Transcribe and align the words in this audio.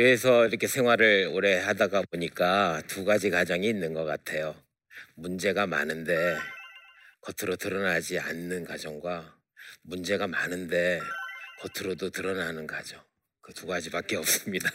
교회에서 0.00 0.46
이렇게 0.46 0.66
생활을 0.66 1.28
오래 1.30 1.58
하다가 1.58 2.04
보니까 2.10 2.80
두 2.86 3.04
가지 3.04 3.28
가정이 3.28 3.68
있는 3.68 3.92
것 3.92 4.04
같아요. 4.06 4.54
문제가 5.14 5.66
많은데 5.66 6.38
겉으로 7.20 7.56
드러나지 7.56 8.18
않는 8.18 8.64
가정과 8.64 9.36
문제가 9.82 10.26
많은데 10.26 11.00
겉으로도 11.60 12.10
드러나는 12.10 12.66
가정. 12.66 12.98
그 13.42 13.52
두 13.52 13.66
가지밖에 13.66 14.16
없습니다. 14.16 14.70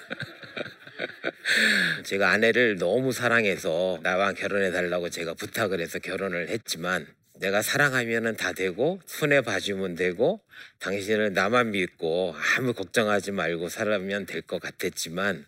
제가 2.04 2.30
아내를 2.30 2.78
너무 2.78 3.12
사랑해서 3.12 4.00
나와 4.04 4.34
결혼해 4.34 4.70
달라고 4.72 5.10
제가 5.10 5.34
부탁을 5.34 5.80
해서 5.80 5.98
결혼을 5.98 6.50
했지만 6.50 7.08
내가 7.40 7.62
사랑하면은 7.62 8.38
다 8.38 8.54
되고 8.54 9.00
손에 9.06 9.42
봐주면 9.42 9.96
되고 9.96 10.42
당신을 10.80 11.34
나만 11.34 11.72
믿고 11.72 12.34
아무 12.58 12.74
걱정하지 12.74 13.32
말고 13.32 13.70
살아면 13.70 14.26
될 14.26 14.42
것 14.42 14.62
같았지만 14.62 15.46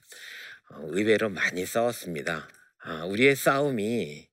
어, 0.72 0.82
의외로 0.90 1.30
많이 1.30 1.66
싸웠습니다. 1.66 2.48
아, 2.80 3.06
우리의 3.06 3.36
싸움이 3.36 4.28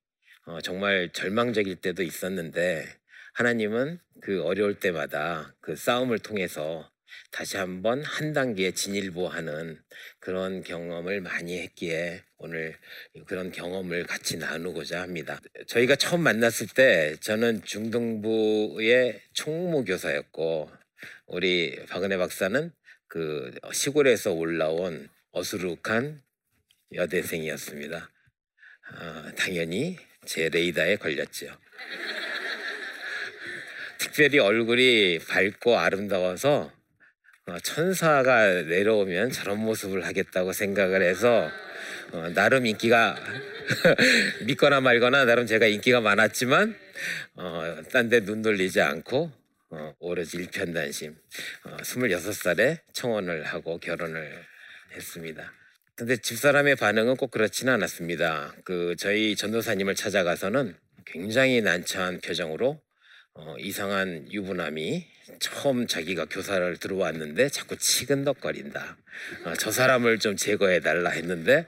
어, 0.47 0.61
정말 0.63 1.11
절망적일 1.13 1.77
때도 1.77 2.03
있었는데 2.03 2.87
하나님은 3.35 4.01
그 4.23 4.43
어려울 4.43 4.79
때마다 4.81 5.55
그 5.61 5.77
싸움을 5.77 6.19
통해서 6.21 6.91
다시 7.31 7.57
한번 7.57 8.03
한 8.03 8.33
단계 8.33 8.73
진일보하는 8.73 9.81
그런 10.21 10.63
경험을 10.63 11.21
많이 11.21 11.59
했기에 11.59 12.23
오늘 12.39 12.77
그런 13.27 13.51
경험을 13.51 14.05
같이 14.05 14.37
나누고자 14.37 15.03
합니다. 15.03 15.41
저희가 15.67 15.97
처음 15.97 16.23
만났을 16.23 16.69
때 16.69 17.17
저는 17.21 17.65
중등부의 17.65 19.21
총무 19.33 19.85
교사였고 19.85 20.71
우리 21.27 21.77
박은혜 21.89 22.17
박사는 22.17 22.71
그 23.09 23.53
시골에서 23.73 24.33
올라온 24.33 25.09
어수룩한 25.33 26.23
여대생이었습니다. 26.93 28.11
어, 28.93 29.31
당연히 29.37 29.99
제 30.25 30.49
레이더에 30.49 30.97
걸렸죠. 30.97 31.47
특별히 33.99 34.39
얼굴이 34.39 35.21
밝고 35.29 35.79
아름다워서 35.79 36.73
어, 37.47 37.59
천사가 37.61 38.63
내려오면 38.63 39.31
저런 39.31 39.59
모습을 39.59 40.07
하겠다고 40.07 40.53
생각을 40.55 41.03
해서 41.03 41.51
어, 42.13 42.29
나름 42.35 42.65
인기가 42.65 43.17
믿거나 44.47 44.81
말거나 44.81 45.27
나름 45.27 45.47
제가 45.47 45.67
인기가 45.67 46.01
많았지만 46.01 46.75
어, 47.35 47.83
딴 47.93 48.09
데 48.09 48.21
눈 48.21 48.41
돌리지 48.41 48.81
않고 48.81 49.31
어, 49.71 49.95
오로지 49.99 50.39
일편단심 50.39 51.17
어, 51.65 51.77
26살에 51.83 52.79
청혼을 52.95 53.45
하고 53.45 53.79
결혼을 53.79 54.43
했습니다. 54.93 55.53
근데 55.97 56.17
집사람의 56.17 56.77
반응은 56.77 57.17
꼭 57.17 57.31
그렇지는 57.31 57.75
않았습니다. 57.75 58.55
그 58.65 58.97
저희 58.99 59.37
전도사님을 59.37 59.95
찾아가서는 59.95 60.75
굉장히 61.05 61.61
난처한 61.61 62.21
표정으로 62.21 62.81
어, 63.35 63.55
이상한 63.59 64.33
유부남이 64.33 65.14
처음 65.39 65.87
자기가 65.87 66.27
교사를 66.27 66.77
들어왔는데 66.77 67.49
자꾸 67.49 67.77
치근덕거린다. 67.77 68.97
어, 69.45 69.55
저 69.59 69.71
사람을 69.71 70.19
좀 70.19 70.37
제거해 70.37 70.81
달라 70.81 71.11
했는데 71.11 71.67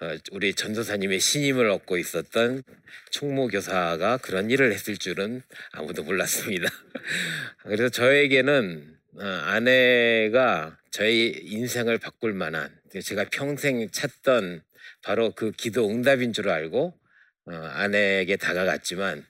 어, 0.00 0.16
우리 0.32 0.54
전도사님의 0.54 1.20
신임을 1.20 1.68
얻고 1.70 1.98
있었던 1.98 2.62
총무 3.10 3.48
교사가 3.48 4.18
그런 4.18 4.50
일을 4.50 4.72
했을 4.72 4.96
줄은 4.96 5.42
아무도 5.72 6.02
몰랐습니다. 6.02 6.68
그래서 7.64 7.88
저에게는 7.88 8.96
어, 9.18 9.24
아내가 9.24 10.76
저의 10.90 11.42
인생을 11.44 11.98
바꿀 11.98 12.32
만한 12.32 12.74
제가 13.02 13.26
평생 13.30 13.88
찾던 13.90 14.62
바로 15.02 15.32
그 15.32 15.52
기도 15.52 15.88
응답인 15.88 16.32
줄 16.32 16.48
알고 16.48 16.98
어, 17.46 17.52
아내에게 17.52 18.36
다가갔지만 18.36 19.18
어, 19.18 19.22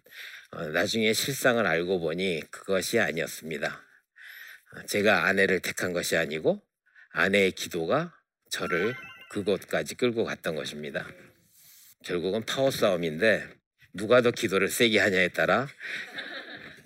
나중에 0.65 1.13
실상을 1.13 1.65
알고 1.67 2.01
보니 2.01 2.43
그것이 2.51 2.99
아니었습니다. 2.99 3.83
어, 4.73 4.87
제가 4.87 5.27
아내를 5.27 5.61
택한 5.61 5.93
것이 5.93 6.17
아니고 6.17 6.63
아내의 7.11 7.53
기도가 7.53 8.15
저를 8.51 8.95
그곳까지 9.31 9.97
끌고 9.97 10.25
갔던 10.25 10.55
것입니다. 10.55 11.07
결국은 12.05 12.45
파워 12.45 12.71
싸움인데 12.71 13.47
누가 13.93 14.21
더 14.21 14.31
기도를 14.31 14.69
세게 14.69 14.99
하냐에 14.99 15.29
따라 15.29 15.69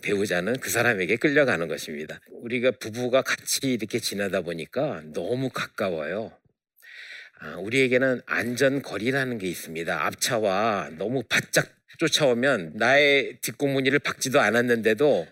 배우자는 0.03 0.61
그 0.61 0.71
사람에게 0.71 1.17
끌려가는 1.17 1.69
것입니다. 1.69 2.21
우리가 2.31 2.73
부부가 2.73 3.23
같이 3.23 3.73
이렇게 3.73 3.99
지내다 3.99 4.41
보니까 4.41 5.03
너무 5.13 5.51
가까워요. 5.51 6.33
아, 7.41 7.57
우리에게는 7.57 8.23
안전거리라는 8.27 9.39
게 9.39 9.49
있습니다. 9.49 10.07
앞차와 10.07 10.91
너무 10.99 11.23
바짝 11.29 11.80
쫓아오면 12.01 12.73
나의 12.77 13.37
뒷공무니를 13.43 13.99
박지도 13.99 14.41
않았는데도 14.41 15.27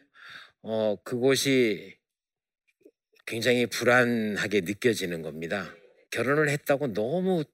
어, 0.63 0.97
그곳이 1.03 1.97
굉장히 3.27 3.65
불안하게 3.65 4.63
느껴지는 4.63 5.23
겁니다. 5.23 5.75
결혼을 6.11 6.51
했다고 6.51 6.93
너무 6.93 7.45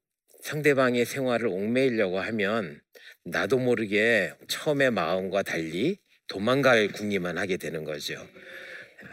상대방의 0.42 1.04
생활을 1.04 1.46
옥매이려고 1.46 2.18
하면 2.20 2.80
나도 3.24 3.58
모르게 3.58 4.32
처음의 4.48 4.90
마음과 4.90 5.42
달리 5.42 5.98
도망갈 6.26 6.88
궁리만 6.88 7.38
하게 7.38 7.56
되는 7.56 7.84
거죠. 7.84 8.14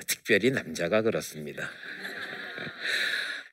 특별히 0.08 0.50
남자가 0.50 1.04
그렇습니다. 1.04 1.70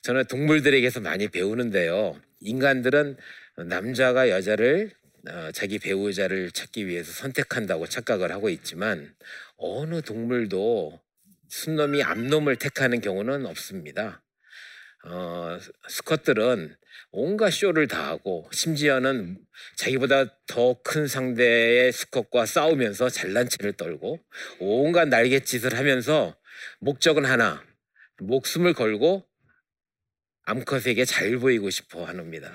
저는 0.00 0.24
동물들에게서 0.24 1.00
많이 1.00 1.28
배우는데요. 1.28 2.18
인간들은 2.40 3.18
남자가 3.66 4.30
여자를 4.30 4.92
어, 4.92 5.07
자기 5.52 5.78
배우자를 5.78 6.50
찾기 6.50 6.86
위해서 6.86 7.12
선택한다고 7.12 7.86
착각을 7.86 8.32
하고 8.32 8.48
있지만 8.48 9.14
어느 9.56 10.02
동물도 10.02 11.00
순놈이 11.48 12.02
암놈을 12.02 12.56
택하는 12.56 13.00
경우는 13.00 13.46
없습니다. 13.46 14.22
어, 15.04 15.58
스컷들은 15.88 16.76
온갖 17.10 17.50
쇼를 17.50 17.88
다 17.88 18.08
하고 18.08 18.48
심지어는 18.52 19.38
자기보다 19.76 20.36
더 20.46 20.82
큰 20.82 21.06
상대의 21.06 21.92
스컷과 21.92 22.46
싸우면서 22.46 23.08
잘난 23.08 23.48
체를 23.48 23.72
떨고 23.72 24.20
온갖 24.58 25.08
날갯짓을 25.08 25.76
하면서 25.76 26.36
목적은 26.80 27.24
하나 27.24 27.64
목숨을 28.18 28.74
걸고 28.74 29.26
암컷에게 30.44 31.04
잘 31.04 31.38
보이고 31.38 31.70
싶어 31.70 32.04
합니다. 32.04 32.52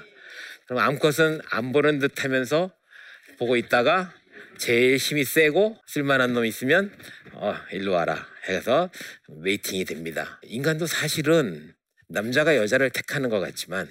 그럼 0.68 0.80
암컷은 0.80 1.42
안 1.50 1.72
보는 1.72 2.00
듯 2.00 2.24
하면서 2.24 2.72
보고 3.38 3.56
있다가 3.58 4.14
제일 4.58 4.98
힘이 4.98 5.24
세고 5.24 5.78
쓸만한 5.88 6.34
놈 6.34 6.46
있으면 6.46 6.96
어 7.34 7.56
일로 7.72 7.94
와라 7.94 8.28
해서 8.48 8.90
웨이팅이 9.28 9.86
됩니다. 9.86 10.40
인간도 10.44 10.86
사실은 10.86 11.74
남자가 12.08 12.56
여자를 12.56 12.90
택하는 12.92 13.30
것 13.30 13.40
같지만 13.40 13.90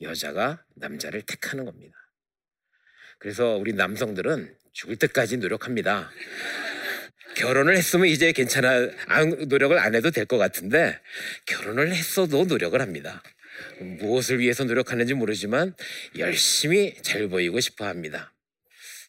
여자가 0.00 0.64
남자를 0.76 1.22
택하는 1.22 1.64
겁니다. 1.64 1.96
그래서 3.18 3.56
우리 3.56 3.72
남성들은 3.72 4.54
죽을 4.72 4.96
때까지 4.96 5.36
노력합니다. 5.38 6.10
결혼을 7.36 7.76
했으면 7.76 8.06
이제 8.08 8.32
괜찮아 8.32 8.88
노력을 9.48 9.78
안 9.78 9.94
해도 9.94 10.10
될 10.10 10.26
것 10.26 10.38
같은데 10.38 11.00
결혼을 11.46 11.94
했어도 11.94 12.44
노력을 12.44 12.80
합니다. 12.80 13.22
무엇을 13.80 14.38
위해서 14.38 14.64
노력하는지 14.64 15.14
모르지만 15.14 15.74
열심히 16.18 16.94
잘 17.02 17.28
보이고 17.28 17.60
싶어 17.60 17.86
합니다. 17.86 18.32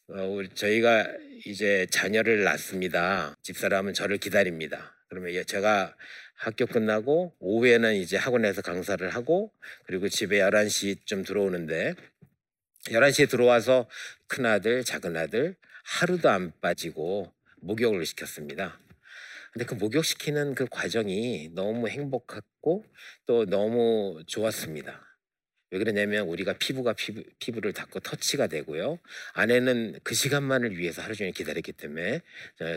어, 0.07 0.41
저희가 0.53 1.07
이제 1.45 1.87
자녀를 1.89 2.43
낳습니다. 2.43 3.35
집사람은 3.41 3.93
저를 3.93 4.17
기다립니다. 4.17 4.95
그러면 5.09 5.43
제가 5.45 5.95
학교 6.35 6.65
끝나고 6.65 7.35
오후에는 7.39 7.95
이제 7.95 8.17
학원에서 8.17 8.61
강사를 8.61 9.07
하고 9.09 9.51
그리고 9.85 10.09
집에 10.09 10.39
11시쯤 10.39 11.25
들어오는데 11.25 11.95
11시에 12.87 13.29
들어와서 13.29 13.87
큰아들, 14.27 14.83
작은아들 14.83 15.55
하루도 15.83 16.29
안 16.29 16.51
빠지고 16.59 17.31
목욕을 17.61 18.05
시켰습니다. 18.05 18.79
근데 19.53 19.65
그 19.65 19.75
목욕시키는 19.75 20.55
그 20.55 20.65
과정이 20.69 21.49
너무 21.53 21.87
행복했고 21.87 22.83
또 23.27 23.45
너무 23.45 24.23
좋았습니다. 24.25 25.13
왜 25.69 25.79
그러냐면 25.79 26.27
우리가 26.27 26.53
피부가 26.53 26.93
피부, 26.93 27.23
피부를 27.39 27.73
닿고 27.73 27.99
터치가 27.99 28.47
되고요. 28.47 28.99
아내는 29.33 29.99
그 30.03 30.13
시간만을 30.13 30.77
위해서 30.77 31.01
하루 31.01 31.15
종일 31.15 31.33
기다렸기 31.33 31.71
때문에 31.71 32.21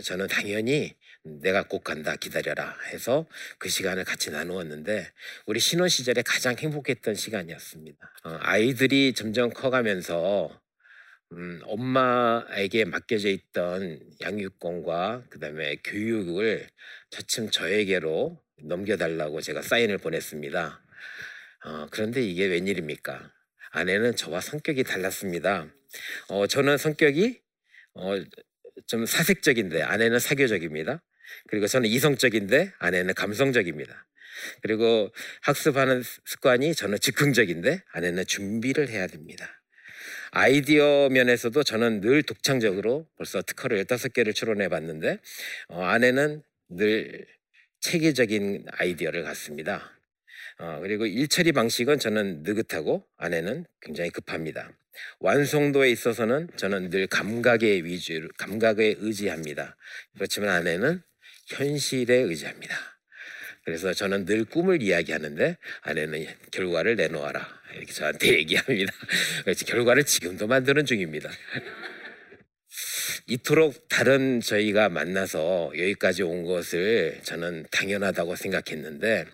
저는 0.02 0.28
당연히 0.28 0.94
내가 1.23 1.62
꼭 1.62 1.84
간다 1.84 2.17
기다려라 2.17 2.75
해서 2.93 3.26
그 3.58 3.69
시간을 3.69 4.05
같이 4.05 4.31
나누었는데 4.31 5.12
우리 5.46 5.61
신혼 5.61 5.88
시절에 5.88 6.23
가장 6.23 6.56
행복했던 6.56 7.14
시간이었습니다. 7.14 7.99
어, 8.25 8.38
아이들이 8.40 9.12
점점 9.12 9.50
커가면서 9.50 10.58
음, 11.32 11.61
엄마에게 11.64 12.84
맡겨져 12.84 13.28
있던 13.28 14.00
양육권과 14.20 15.25
그다음에 15.28 15.76
교육을 15.84 16.69
차츰 17.11 17.50
저에게로 17.50 18.40
넘겨달라고 18.62 19.40
제가 19.40 19.62
사인을 19.62 19.99
보냈습니다. 19.99 20.82
어, 21.64 21.87
그런데 21.90 22.23
이게 22.23 22.46
웬일입니까? 22.46 23.32
아내는 23.70 24.14
저와 24.17 24.40
성격이 24.40 24.84
달랐습니다. 24.84 25.69
어, 26.28 26.46
저는 26.46 26.78
성격이 26.78 27.40
어, 27.94 28.14
좀 28.87 29.05
사색적인데 29.05 29.82
아내는 29.82 30.19
사교적입니다. 30.19 31.02
그리고 31.49 31.67
저는 31.67 31.88
이성적인데 31.88 32.73
아내는 32.78 33.14
감성적입니다. 33.14 34.06
그리고 34.62 35.12
학습하는 35.43 36.02
습관이 36.25 36.75
저는 36.75 36.99
즉흥적인데 37.00 37.82
아내는 37.93 38.26
준비를 38.26 38.88
해야 38.88 39.06
됩니다. 39.06 39.56
아이디어 40.38 41.09
면에서도 41.09 41.62
저는 41.62 42.03
늘 42.03 42.23
독창적으로 42.23 43.06
벌써 43.17 43.41
특허를 43.41 43.83
15개를 43.87 44.35
출원해 44.35 44.69
봤는데 44.69 45.19
어, 45.69 45.83
아내는 45.83 46.43
늘 46.69 47.27
체계적인 47.81 48.67
아이디어를 48.71 49.23
갖습니다. 49.23 49.99
어, 50.59 50.81
그리고 50.83 51.06
일처리 51.06 51.53
방식은 51.53 51.99
저는 51.99 52.43
느긋하고 52.43 53.06
아내는 53.17 53.65
굉장히 53.81 54.11
급합니다. 54.11 54.71
완성도에 55.21 55.91
있어서는 55.91 56.50
저는 56.56 56.91
늘 56.91 57.06
감각의 57.06 57.87
위주, 57.87 58.29
감각에 58.37 58.97
의지합니다. 58.99 59.75
그렇지만 60.17 60.50
아내는 60.50 61.00
현실에 61.47 62.15
의지합니다. 62.15 62.96
그래서 63.67 63.93
저는 63.93 64.27
늘 64.27 64.45
꿈을 64.45 64.81
이야기하는데 64.81 65.59
아내는 65.83 66.25
결과를 66.53 66.95
내놓아라 66.95 67.47
이렇게 67.75 67.93
저한테 67.93 68.39
얘기합니다. 68.39 68.93
결과를 69.67 70.05
지금도 70.05 70.47
만드는 70.47 70.87
중입니다. 70.87 71.29
이토록 73.27 73.89
다른 73.89 74.41
저희가 74.41 74.89
만나서 74.89 75.73
여기까지 75.75 76.23
온 76.23 76.45
것을 76.45 77.19
저는 77.25 77.67
당연하다고 77.73 78.37
생각했는데 78.37 79.27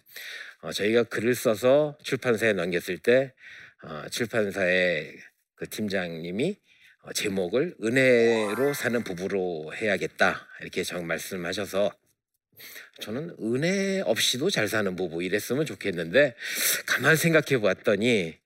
어, 0.62 0.72
저희가 0.72 1.02
글을 1.04 1.34
써서 1.34 1.98
출판사에 2.02 2.54
넘겼을 2.54 2.96
때 2.98 3.34
어, 3.82 4.04
출판사의 4.10 5.14
그 5.56 5.68
팀장님이 5.68 6.56
어, 7.02 7.12
제목을 7.12 7.74
은혜로 7.82 8.72
사는 8.72 9.04
부부로 9.04 9.74
해야겠다 9.74 10.48
이렇게 10.62 10.84
정 10.84 11.06
말씀하셔서 11.06 11.92
저는 13.00 13.36
은혜 13.40 14.00
없이도 14.00 14.50
잘 14.50 14.68
사는 14.68 14.94
부부 14.94 15.22
이랬으면 15.22 15.66
좋겠는데 15.66 16.36
가만 16.86 17.16
생각해 17.16 17.60
보았더니 17.60 18.38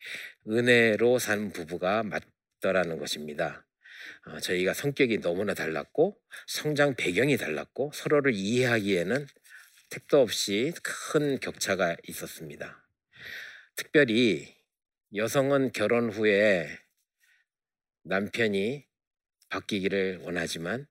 은혜로 0.49 1.19
사는 1.19 1.53
부부가 1.53 2.03
맞더라는 2.03 2.99
것입니다. 2.99 3.67
어, 4.27 4.41
저희가 4.41 4.75
성격이 4.75 5.21
너무나 5.21 5.55
달랐고 5.55 6.19
성장 6.47 6.95
배경이 6.95 7.37
달랐고 7.37 7.93
서로를 7.95 8.35
이해하기에는 8.35 9.27
택도 9.91 10.21
없이 10.21 10.73
큰 10.83 11.39
격차가 11.39 11.97
있었습니다. 12.09 12.85
특별히 13.77 14.55
여성은 15.15 15.73
결혼 15.73 16.11
후에 16.11 16.69
남편이 18.03 18.85
바뀌기를 19.49 20.19
원하지만 20.23 20.87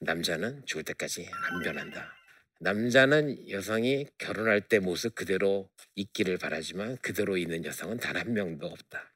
남자는 0.00 0.64
죽을 0.66 0.84
때까지 0.84 1.28
안 1.32 1.62
변한다. 1.62 2.23
남자는 2.64 3.50
여성이 3.50 4.06
결혼할 4.18 4.62
때 4.62 4.78
모습 4.78 5.14
그대로 5.14 5.70
있기를 5.96 6.38
바라지만 6.38 6.96
그대로 7.02 7.36
있는 7.36 7.64
여성은 7.64 7.98
단 7.98 8.16
한 8.16 8.32
명도 8.32 8.66
없다. 8.66 9.12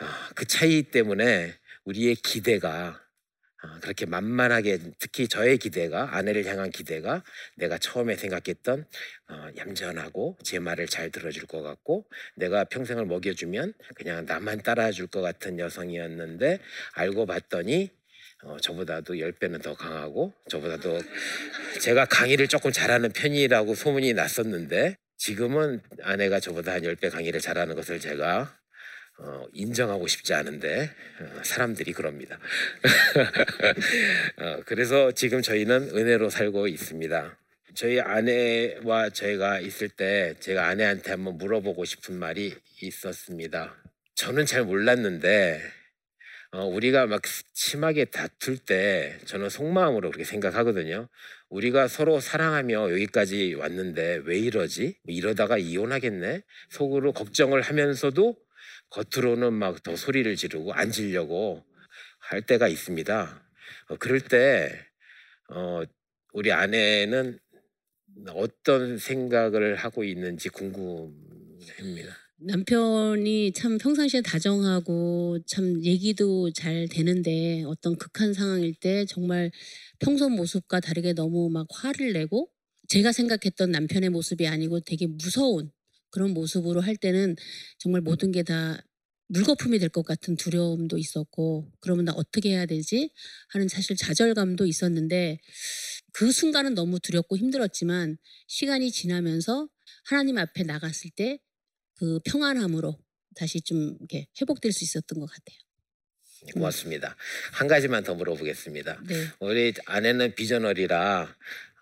아, 0.00 0.30
그 0.34 0.46
차이 0.46 0.82
때문에 0.82 1.54
우리의 1.84 2.16
기대가 2.16 3.00
아, 3.62 3.80
그렇게 3.80 4.06
만만하게 4.06 4.78
특히 4.98 5.28
저의 5.28 5.58
기대가 5.58 6.16
아내를 6.16 6.44
향한 6.46 6.70
기대가 6.70 7.24
내가 7.56 7.78
처음에 7.78 8.16
생각했던 8.16 8.86
어, 9.28 9.48
얌전하고 9.56 10.38
제 10.44 10.58
말을 10.58 10.88
잘 10.88 11.10
들어줄 11.10 11.46
것 11.46 11.62
같고 11.62 12.06
내가 12.36 12.64
평생을 12.64 13.06
먹여주면 13.06 13.74
그냥 13.94 14.26
나만 14.26 14.62
따라줄 14.62 15.06
것 15.08 15.22
같은 15.22 15.58
여성이었는데 15.58 16.60
알고 16.94 17.26
봤더니 17.26 17.90
어, 18.42 18.56
저보다도 18.60 19.14
10배는 19.14 19.62
더 19.62 19.74
강하고 19.74 20.32
저보다도 20.48 21.00
제가 21.80 22.04
강의를 22.04 22.48
조금 22.48 22.70
잘하는 22.70 23.10
편이라고 23.12 23.74
소문이 23.74 24.12
났었는데 24.14 24.96
지금은 25.16 25.80
아내가 26.02 26.40
저보다 26.40 26.72
한 26.72 26.82
10배 26.82 27.10
강의를 27.10 27.40
잘하는 27.40 27.74
것을 27.74 27.98
제가 27.98 28.54
어, 29.18 29.46
인정하고 29.54 30.06
싶지 30.06 30.34
않은데 30.34 30.90
어, 31.20 31.40
사람들이 31.42 31.92
그럽니다. 31.92 32.38
어, 34.36 34.62
그래서 34.66 35.12
지금 35.12 35.40
저희는 35.40 35.96
은혜로 35.96 36.28
살고 36.28 36.68
있습니다. 36.68 37.38
저희 37.74 38.00
아내와 38.00 39.10
저희가 39.10 39.60
있을 39.60 39.88
때 39.88 40.34
제가 40.40 40.66
아내한테 40.68 41.10
한번 41.10 41.38
물어보고 41.38 41.84
싶은 41.86 42.18
말이 42.18 42.54
있었습니다. 42.82 43.74
저는 44.14 44.46
잘 44.46 44.64
몰랐는데 44.64 45.60
어, 46.52 46.64
우리가 46.66 47.06
막 47.06 47.22
심하게 47.54 48.04
다툴 48.06 48.58
때 48.58 49.18
저는 49.26 49.48
속마음으로 49.50 50.10
그렇게 50.10 50.24
생각하거든요. 50.24 51.08
우리가 51.48 51.88
서로 51.88 52.20
사랑하며 52.20 52.92
여기까지 52.92 53.54
왔는데 53.54 54.22
왜 54.24 54.38
이러지? 54.38 54.98
이러다가 55.06 55.58
이혼하겠네? 55.58 56.42
속으로 56.70 57.12
걱정을 57.12 57.62
하면서도 57.62 58.36
겉으로는 58.90 59.52
막 59.52 59.82
더 59.82 59.96
소리를 59.96 60.34
지르고 60.36 60.72
앉으려고 60.72 61.64
할 62.18 62.42
때가 62.42 62.68
있습니다. 62.68 63.42
어, 63.88 63.96
그럴 63.96 64.20
때 64.20 64.86
어, 65.50 65.82
우리 66.32 66.52
아내는 66.52 67.38
어떤 68.30 68.98
생각을 68.98 69.76
하고 69.76 70.04
있는지 70.04 70.48
궁금합니다. 70.48 72.25
남편이 72.38 73.52
참 73.54 73.78
평상시에 73.78 74.20
다정하고 74.20 75.38
참 75.46 75.82
얘기도 75.84 76.52
잘 76.52 76.86
되는데 76.88 77.62
어떤 77.64 77.96
극한 77.96 78.34
상황일 78.34 78.74
때 78.74 79.06
정말 79.06 79.50
평소 79.98 80.28
모습과 80.28 80.80
다르게 80.80 81.14
너무 81.14 81.48
막 81.50 81.66
화를 81.70 82.12
내고 82.12 82.50
제가 82.88 83.12
생각했던 83.12 83.70
남편의 83.70 84.10
모습이 84.10 84.46
아니고 84.46 84.80
되게 84.80 85.06
무서운 85.06 85.70
그런 86.10 86.34
모습으로 86.34 86.80
할 86.82 86.96
때는 86.96 87.36
정말 87.78 88.02
모든 88.02 88.32
게 88.32 88.42
다 88.42 88.78
물거품이 89.28 89.78
될 89.80 89.88
것 89.88 90.04
같은 90.04 90.36
두려움도 90.36 90.98
있었고 90.98 91.72
그러면 91.80 92.04
나 92.04 92.12
어떻게 92.12 92.50
해야 92.50 92.64
되지? 92.66 93.10
하는 93.48 93.66
사실 93.66 93.96
좌절감도 93.96 94.66
있었는데 94.66 95.38
그 96.12 96.30
순간은 96.32 96.74
너무 96.74 96.98
두렵고 97.00 97.36
힘들었지만 97.36 98.16
시간이 98.48 98.90
지나면서 98.90 99.68
하나님 100.04 100.38
앞에 100.38 100.62
나갔을 100.64 101.10
때 101.16 101.38
그 101.98 102.20
평안함으로 102.24 102.98
다시 103.34 103.60
좀 103.60 103.96
이렇게 104.00 104.26
회복될 104.40 104.72
수 104.72 104.84
있었던 104.84 105.18
것 105.18 105.26
같아요. 105.26 105.58
고맙습니다. 106.52 107.16
한 107.52 107.66
가지만 107.66 108.04
더 108.04 108.14
물어보겠습니다. 108.14 109.00
네. 109.06 109.14
우리 109.40 109.74
아내는 109.86 110.34
비전널이라 110.34 111.34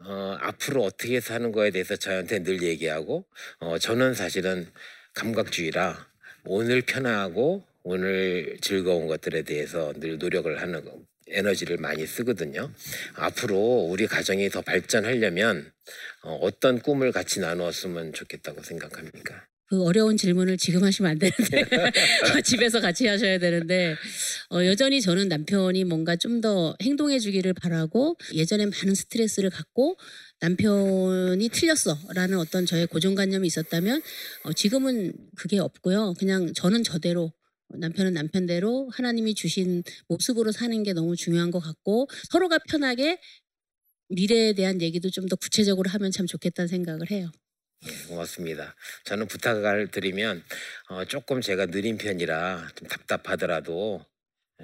어, 0.06 0.37
앞으로 0.40 0.85
어떻게 0.85 1.21
사는 1.21 1.50
거에 1.52 1.71
대해서 1.71 1.97
저한테 1.97 2.42
늘 2.42 2.62
얘기하고 2.62 3.26
어, 3.59 3.78
저는 3.78 4.14
사실은 4.14 4.71
감각주의라 5.14 6.09
오늘 6.44 6.83
편하고 6.83 7.64
오늘 7.83 8.59
즐거운 8.61 9.06
것들에 9.06 9.42
대해서 9.42 9.92
늘 9.97 10.18
노력을 10.18 10.61
하는 10.61 10.85
거, 10.85 10.99
에너지를 11.28 11.76
많이 11.78 12.06
쓰거든요. 12.06 12.71
앞으로 13.14 13.56
우리 13.90 14.06
가정이 14.06 14.49
더 14.50 14.62
발전하려면 14.62 15.71
어, 16.23 16.35
어떤 16.37 16.80
꿈을 16.80 17.12
같이 17.12 17.40
나누었으면 17.40 18.12
좋겠다고 18.12 18.62
생각합니까? 18.62 19.47
그 19.66 19.83
어려운 19.83 20.16
질문을 20.16 20.56
지금 20.59 20.85
하시면 20.85 21.11
안 21.12 21.18
되는데 21.18 21.64
집에서 22.44 22.80
같이 22.80 23.06
하셔야 23.06 23.38
되는데 23.38 23.97
어, 24.50 24.64
여전히 24.66 25.00
저는 25.00 25.28
남편이 25.28 25.85
뭔가 25.85 26.16
좀 26.16 26.40
더 26.40 26.76
행동해 26.83 27.18
주기를 27.21 27.54
바라고 27.54 28.16
예전에 28.35 28.66
많은 28.66 28.94
스트레스를 28.94 29.50
갖고 29.50 29.97
남편이 30.40 31.49
틀렸어라는 31.49 32.38
어떤 32.38 32.66
저의 32.66 32.87
고정관념이 32.88 33.47
있었다면 33.47 34.02
어, 34.44 34.52
지금은 34.52 35.12
그게 35.37 35.59
없고요. 35.59 36.14
그냥 36.18 36.52
저는 36.54 36.83
저대로 36.83 37.33
남편은 37.78 38.12
남편대로 38.12 38.90
하나님이 38.92 39.35
주신 39.35 39.83
모습으로 40.09 40.52
사는 40.52 40.83
게 40.83 40.92
너무 40.92 41.16
중요한 41.16 41.50
것 41.50 41.61
같고 41.61 42.09
서로가 42.30 42.59
편하게 42.68 43.18
미래에 44.11 44.52
대한 44.54 44.83
얘기도 44.83 45.09
좀 45.11 45.28
더 45.28 45.37
구체적으로 45.37 45.88
하면 45.90 46.11
참 46.11 46.26
좋겠다는 46.26 46.68
생각을 46.68 47.11
해요. 47.11 47.30
예, 47.87 48.09
고맙습니다. 48.09 48.75
저는 49.05 49.26
부탁을 49.26 49.88
드리면 49.88 50.43
어, 50.88 51.05
조금 51.05 51.41
제가 51.41 51.67
느린 51.67 51.99
편이라 51.99 52.69
좀 52.75 52.88
답답하더라도 52.88 54.05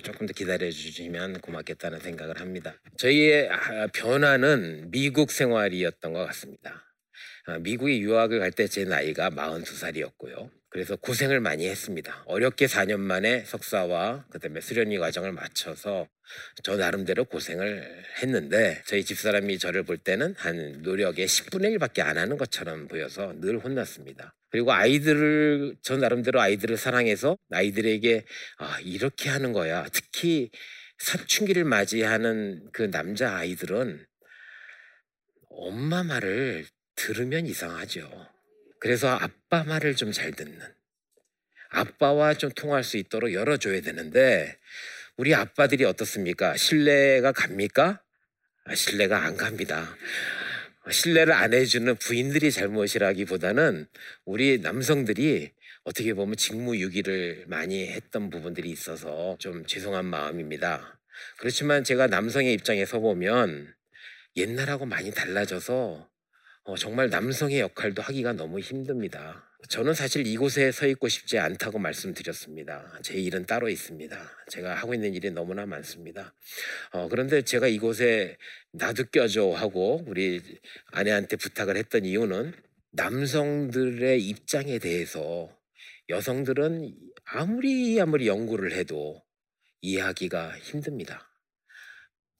조금 0.03 0.27
더 0.27 0.33
기다려 0.33 0.71
주시면 0.71 1.41
고맙겠다는 1.41 2.00
생각을 2.00 2.41
합니다. 2.41 2.75
저희의 2.97 3.50
아, 3.50 3.87
변화는 3.89 4.91
미국 4.91 5.31
생활이었던 5.31 6.12
것 6.12 6.25
같습니다. 6.27 6.90
아, 7.47 7.59
미국에 7.59 7.99
유학을 7.99 8.39
갈 8.41 8.51
때 8.53 8.67
제 8.69 8.85
나이가 8.85 9.31
42살이었고요. 9.31 10.51
그래서 10.69 10.95
고생을 10.97 11.41
많이 11.41 11.67
했습니다. 11.69 12.23
어렵게 12.27 12.67
4년 12.67 13.01
만에 13.01 13.45
석사와 13.45 14.27
그다음에 14.31 14.61
수련위 14.61 14.99
과정을 14.99 15.33
마쳐서 15.33 16.07
저 16.63 16.77
나름대로 16.77 17.25
고생을 17.25 18.05
했는데 18.23 18.81
저희 18.87 19.05
집사람이 19.05 19.59
저를 19.59 19.83
볼 19.83 19.99
때는 19.99 20.35
한 20.39 20.83
노력의 20.83 21.27
10분의 21.27 21.77
1밖에 21.77 22.01
안 22.03 22.19
하는 22.19 22.37
것처럼 22.37 22.87
보여서 22.87 23.33
늘 23.41 23.59
혼났습니다. 23.59 24.33
그리고 24.51 24.73
아이들을 24.73 25.77
저 25.83 25.97
나름대로 25.97 26.41
아이들을 26.41 26.77
사랑해서 26.77 27.37
아이들에게 27.51 28.25
아 28.59 28.79
이렇게 28.85 29.29
하는 29.29 29.53
거야. 29.53 29.87
특히 29.93 30.51
사춘기를 30.99 31.65
맞이하는 31.65 32.69
그 32.73 32.91
남자 32.93 33.35
아이들은 33.35 34.05
엄마 35.51 36.03
말을 36.05 36.65
들으면 37.00 37.47
이상하죠. 37.47 38.11
그래서 38.78 39.09
아빠 39.09 39.64
말을 39.64 39.97
좀 39.97 40.12
잘 40.12 40.33
듣는 40.33 40.61
아빠와 41.71 42.35
좀 42.35 42.50
통할 42.50 42.85
수 42.85 42.97
있도록 42.99 43.33
열어줘야 43.33 43.80
되는데 43.80 44.59
우리 45.16 45.35
아빠들이 45.35 45.85
어떻습니까? 45.85 46.57
신뢰가 46.57 47.33
갑니까? 47.33 48.02
아, 48.64 48.75
신뢰가 48.75 49.25
안 49.25 49.37
갑니다. 49.37 49.97
신뢰를 50.90 51.33
안 51.33 51.54
해주는 51.54 51.95
부인들이 51.97 52.50
잘못이라기보다는 52.50 53.87
우리 54.25 54.59
남성들이 54.59 55.52
어떻게 55.85 56.12
보면 56.14 56.37
직무유기를 56.37 57.45
많이 57.49 57.87
했던 57.88 58.28
부분들이 58.30 58.71
있어서 58.71 59.37
좀 59.38 59.64
죄송한 59.64 60.04
마음입니다. 60.04 60.99
그렇지만 61.38 61.85
제가 61.85 62.09
남성의 62.09 62.52
입장에 62.52 62.85
서 62.85 62.99
보면 62.99 63.73
옛날하고 64.37 64.87
많이 64.87 65.12
달라져서 65.12 66.11
어, 66.64 66.76
정말 66.76 67.09
남성의 67.09 67.61
역할도 67.61 68.02
하기가 68.02 68.35
너무 68.35 68.61
힘듭니다. 68.61 69.50
저는 69.69 69.95
사실 69.95 70.26
이곳에 70.26 70.73
서 70.73 70.87
있고 70.87 71.09
싶지 71.09 71.38
않다고 71.38 71.79
말씀드렸습니다. 71.79 72.99
제 73.02 73.14
일은 73.14 73.47
따로 73.47 73.69
있습니다. 73.69 74.19
제가 74.49 74.75
하고 74.75 74.95
있는 74.95 75.14
일이 75.14 75.31
너무나 75.31 75.64
많습니다. 75.64 76.35
어, 76.93 77.09
그런데 77.09 77.43
제가 77.43 77.67
이곳에 77.67 78.37
나도 78.73 79.05
껴줘 79.11 79.50
하고 79.50 80.05
우리 80.07 80.43
아내한테 80.93 81.37
부탁을 81.37 81.76
했던 81.76 82.05
이유는 82.05 82.52
남성들의 82.93 84.23
입장에 84.23 84.79
대해서 84.79 85.49
여성들은 86.09 86.95
아무리 87.25 88.00
아무리 88.00 88.26
연구를 88.26 88.73
해도 88.73 89.23
이해하기가 89.81 90.59
힘듭니다. 90.59 91.31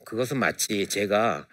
그것은 0.05 0.39
마치 0.39 0.87
제가 0.87 1.47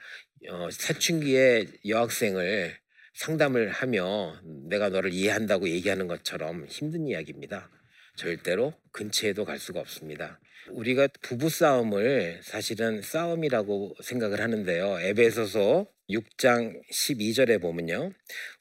어, 0.49 0.69
사춘기에 0.71 1.65
여학생을 1.87 2.77
상담을 3.13 3.69
하며 3.69 4.39
내가 4.69 4.89
너를 4.89 5.11
이해한다고 5.11 5.69
얘기하는 5.69 6.07
것처럼 6.07 6.65
힘든 6.67 7.07
이야기입니다. 7.07 7.69
절대로 8.15 8.73
근처에도 8.91 9.45
갈 9.45 9.59
수가 9.59 9.79
없습니다. 9.79 10.39
우리가 10.69 11.07
부부 11.21 11.49
싸움을 11.49 12.41
사실은 12.43 13.01
싸움이라고 13.01 13.95
생각을 14.03 14.41
하는데요. 14.41 14.99
에베소서 14.99 15.87
6장 16.09 16.81
12절에 16.91 17.61
보면요. 17.61 18.11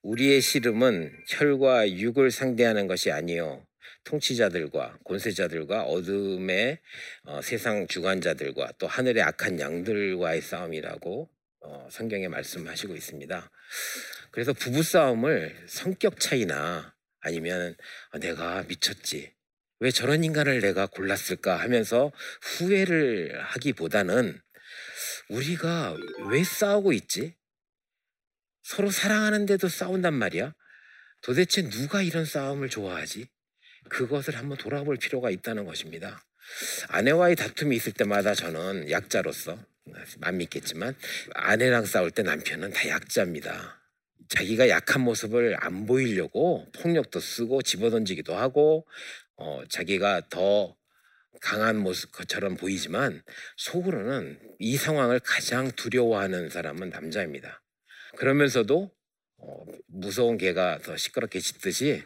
우리의 0.02 0.40
씨름은 0.40 1.12
혈과 1.28 1.90
육을 1.90 2.30
상대하는 2.30 2.87
것이 2.87 3.11
아니요 3.11 3.66
통치자들과 4.04 4.99
권세자들과 5.04 5.83
어둠의 5.85 6.78
어, 7.25 7.40
세상 7.42 7.87
주관자들과 7.87 8.73
또 8.78 8.87
하늘의 8.87 9.23
악한 9.23 9.61
양들과의 9.61 10.40
싸움이라고 10.40 11.28
어, 11.68 11.88
성경에 11.90 12.28
말씀하시고 12.28 12.94
있습니다. 12.94 13.50
그래서 14.30 14.52
부부 14.52 14.82
싸움을 14.82 15.64
성격 15.66 16.20
차이나 16.20 16.94
아니면 17.20 17.75
아, 18.12 18.18
내가 18.18 18.62
미쳤지 18.62 19.35
왜 19.80 19.90
저런 19.90 20.23
인간을 20.23 20.61
내가 20.61 20.87
골랐을까 20.87 21.56
하면서 21.56 22.12
후회를 22.42 23.42
하기보다는 23.42 24.40
우리가 25.28 25.96
왜 26.30 26.44
싸우고 26.44 26.92
있지? 26.92 27.35
서로 28.62 28.90
사랑하는데도 28.90 29.68
싸운단 29.68 30.14
말이야. 30.14 30.54
도대체 31.23 31.68
누가 31.68 32.02
이런 32.02 32.25
싸움을 32.25 32.68
좋아하지? 32.68 33.28
그것을 33.88 34.37
한번 34.37 34.56
돌아볼 34.56 34.96
필요가 34.96 35.30
있다는 35.30 35.64
것입니다. 35.64 36.25
아내와의 36.88 37.37
다툼이 37.37 37.75
있을 37.76 37.92
때마다 37.92 38.35
저는 38.35 38.90
약자로서 38.90 39.58
안 40.21 40.37
믿겠지만 40.38 40.95
아내랑 41.35 41.85
싸울 41.85 42.11
때 42.11 42.23
남편은 42.23 42.73
다 42.73 42.88
약자입니다. 42.88 43.81
자기가 44.28 44.69
약한 44.69 45.02
모습을 45.02 45.57
안 45.61 45.87
보이려고 45.87 46.66
폭력도 46.73 47.21
쓰고 47.21 47.62
집어던지기도 47.62 48.35
하고 48.35 48.87
어, 49.37 49.62
자기가 49.69 50.23
더 50.31 50.76
강한 51.40 51.76
모습 51.76 52.12
것처럼 52.12 52.57
보이지만 52.57 53.23
속으로는 53.57 54.40
이 54.59 54.76
상황을 54.76 55.21
가장 55.21 55.71
두려워하는 55.73 56.50
사람은 56.50 56.90
남자입니다. 56.90 57.62
그러면서도 58.16 58.90
어, 59.38 59.64
무서운 59.87 60.38
개가 60.38 60.78
더 60.83 60.97
시끄럽게 60.97 61.40
짖듯이 61.40 62.02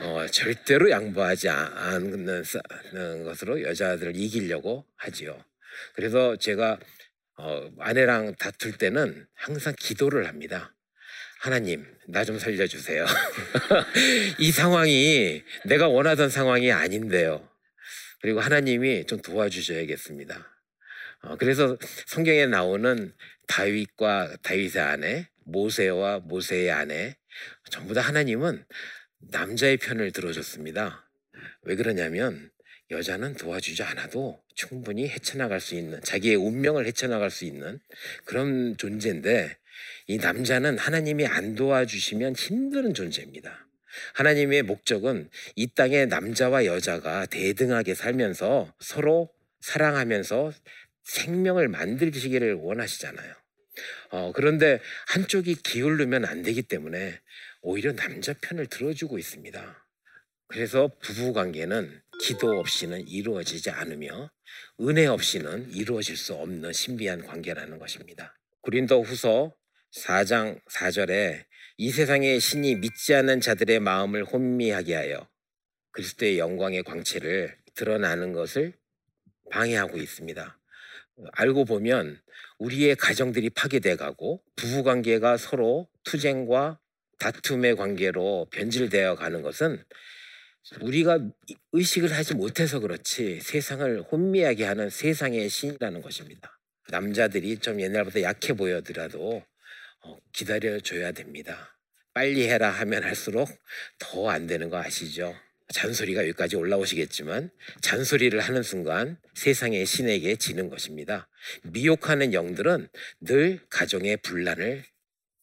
어, 0.00 0.26
절대로 0.30 0.90
양보하지 0.90 1.48
않는 1.48 3.24
것으로 3.24 3.62
여자들을 3.62 4.14
이기려고 4.16 4.84
하지요. 4.96 5.42
그래서 5.94 6.36
제가 6.36 6.78
어, 7.36 7.70
아내랑 7.78 8.36
다툴 8.36 8.72
때는 8.72 9.26
항상 9.34 9.74
기도를 9.78 10.26
합니다. 10.28 10.74
하나님, 11.40 11.84
나 12.08 12.24
좀 12.24 12.38
살려주세요. 12.38 13.04
이 14.38 14.50
상황이 14.52 15.42
내가 15.64 15.88
원하던 15.88 16.30
상황이 16.30 16.72
아닌데요. 16.72 17.48
그리고 18.22 18.40
하나님이 18.40 19.06
좀 19.06 19.20
도와주셔야겠습니다. 19.20 20.56
어, 21.22 21.36
그래서 21.36 21.76
성경에 22.06 22.46
나오는 22.46 23.12
다윗과 23.48 24.36
다윗의 24.42 24.82
아내, 24.82 25.28
모세와 25.44 26.20
모세의 26.20 26.70
아내, 26.70 27.16
전부 27.70 27.94
다 27.94 28.00
하나님은 28.00 28.64
남자의 29.32 29.76
편을 29.78 30.12
들어줬습니다. 30.12 31.08
왜 31.62 31.76
그러냐면 31.76 32.50
여자는 32.90 33.34
도와주지 33.34 33.82
않아도 33.82 34.43
충분히 34.54 35.08
헤쳐나갈 35.08 35.60
수 35.60 35.74
있는 35.74 36.00
자기의 36.02 36.36
운명을 36.36 36.86
헤쳐나갈 36.86 37.30
수 37.30 37.44
있는 37.44 37.80
그런 38.24 38.76
존재인데 38.76 39.56
이 40.06 40.18
남자는 40.18 40.78
하나님이 40.78 41.26
안 41.26 41.54
도와주시면 41.54 42.34
힘든 42.36 42.94
존재입니다. 42.94 43.66
하나님의 44.14 44.62
목적은 44.62 45.28
이 45.56 45.68
땅에 45.68 46.06
남자와 46.06 46.66
여자가 46.66 47.26
대등하게 47.26 47.94
살면서 47.94 48.72
서로 48.80 49.30
사랑하면서 49.60 50.52
생명을 51.04 51.68
만들시기를 51.68 52.54
원하시잖아요. 52.54 53.34
어, 54.10 54.32
그런데 54.34 54.80
한쪽이 55.08 55.56
기울르면 55.56 56.24
안 56.24 56.42
되기 56.42 56.62
때문에 56.62 57.20
오히려 57.62 57.94
남자 57.94 58.34
편을 58.34 58.66
들어주고 58.66 59.18
있습니다. 59.18 59.86
그래서 60.48 60.90
부부 61.00 61.32
관계는 61.32 62.00
기도 62.26 62.58
없이는 62.58 63.06
이루어지지 63.06 63.68
않으며 63.68 64.30
은혜 64.80 65.04
없이는 65.04 65.70
이루어질 65.72 66.16
수 66.16 66.32
없는 66.32 66.72
신비한 66.72 67.26
관계라는 67.26 67.78
것입니다. 67.78 68.34
구린도 68.62 69.02
후서 69.02 69.54
4장 69.92 70.58
4절에 70.64 71.44
이 71.76 71.90
세상의 71.90 72.40
신이 72.40 72.76
믿지 72.76 73.14
않는 73.14 73.42
자들의 73.42 73.78
마음을 73.80 74.24
혼미하게 74.24 74.94
하여 74.94 75.28
그리스도의 75.90 76.38
영광의 76.38 76.84
광채를 76.84 77.58
드러나는 77.74 78.32
것을 78.32 78.72
방해하고 79.50 79.98
있습니다. 79.98 80.58
알고 81.32 81.66
보면 81.66 82.22
우리의 82.58 82.96
가정들이 82.96 83.50
파괴돼 83.50 83.96
가고 83.96 84.42
부부 84.56 84.82
관계가 84.82 85.36
서로 85.36 85.90
투쟁과 86.04 86.80
다툼의 87.18 87.76
관계로 87.76 88.48
변질되어 88.50 89.14
가는 89.16 89.42
것은 89.42 89.84
우리가 90.80 91.18
의식을 91.72 92.12
하지 92.12 92.34
못해서 92.34 92.80
그렇지 92.80 93.40
세상을 93.40 94.02
혼미하게 94.02 94.64
하는 94.64 94.90
세상의 94.90 95.48
신이라는 95.48 96.00
것입니다. 96.00 96.58
남자들이 96.88 97.58
좀 97.58 97.80
옛날보다 97.80 98.22
약해 98.22 98.52
보여더라도 98.54 99.42
어, 100.02 100.18
기다려 100.32 100.80
줘야 100.80 101.12
됩니다. 101.12 101.76
빨리 102.12 102.48
해라 102.48 102.70
하면 102.70 103.02
할수록 103.04 103.48
더 103.98 104.30
안 104.30 104.46
되는 104.46 104.70
거 104.70 104.78
아시죠? 104.78 105.34
잔소리가 105.72 106.22
여기까지 106.22 106.56
올라오시겠지만 106.56 107.50
잔소리를 107.80 108.38
하는 108.38 108.62
순간 108.62 109.18
세상의 109.34 109.86
신에게 109.86 110.36
지는 110.36 110.68
것입니다. 110.68 111.28
미혹하는 111.62 112.32
영들은 112.32 112.88
늘 113.20 113.60
가정의 113.70 114.18
분란을 114.18 114.84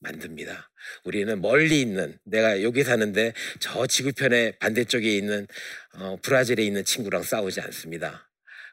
만듭니다. 0.01 0.69
우리는 1.03 1.41
멀리 1.41 1.81
있는 1.81 2.17
내가 2.23 2.61
여기 2.63 2.83
사는데 2.83 3.33
저 3.59 3.87
지구편의 3.87 4.57
반대쪽에 4.59 5.15
있는 5.15 5.47
어, 5.93 6.17
브라질에 6.21 6.63
있는 6.63 6.83
친구랑 6.83 7.23
싸우지 7.23 7.61
않습니다. 7.61 8.27